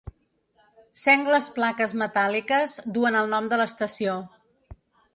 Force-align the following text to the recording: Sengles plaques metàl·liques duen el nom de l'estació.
Sengles 1.01 1.51
plaques 1.59 1.95
metàl·liques 2.03 2.81
duen 2.97 3.21
el 3.23 3.33
nom 3.37 3.55
de 3.55 3.63
l'estació. 3.63 4.21